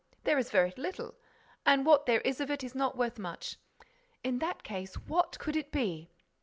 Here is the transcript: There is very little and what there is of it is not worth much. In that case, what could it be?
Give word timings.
There 0.23 0.39
is 0.39 0.49
very 0.49 0.73
little 0.77 1.13
and 1.63 1.85
what 1.85 2.07
there 2.07 2.21
is 2.21 2.41
of 2.41 2.49
it 2.49 2.63
is 2.63 2.73
not 2.73 2.97
worth 2.97 3.19
much. 3.19 3.57
In 4.23 4.39
that 4.39 4.63
case, 4.63 4.95
what 4.95 5.37
could 5.37 5.55
it 5.55 5.71
be? 5.71 6.09